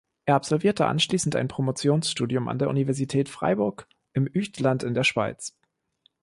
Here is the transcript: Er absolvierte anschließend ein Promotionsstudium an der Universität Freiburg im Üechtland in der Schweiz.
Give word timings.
Er 0.25 0.33
absolvierte 0.33 0.87
anschließend 0.87 1.35
ein 1.35 1.47
Promotionsstudium 1.47 2.47
an 2.47 2.57
der 2.57 2.69
Universität 2.69 3.29
Freiburg 3.29 3.87
im 4.13 4.25
Üechtland 4.27 4.81
in 4.81 4.95
der 4.95 5.03
Schweiz. 5.03 5.55